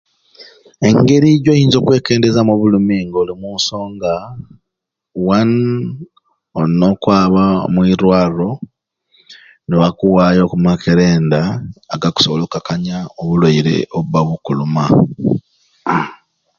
[0.87, 4.13] Engeri gyoyinza okwekendezamu obulumi nga oli munsonga
[5.27, 5.95] wanuu
[6.59, 8.49] onna okwaba omwirwaro
[9.67, 11.41] nibakuwayo okumakerenda
[11.93, 14.85] aga kusobola okakanya obulwaire obubba bukuluma.